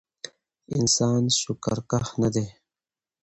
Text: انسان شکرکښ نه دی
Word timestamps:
انسان 0.77 1.21
شکرکښ 1.41 2.07
نه 2.21 2.29
دی 2.33 2.45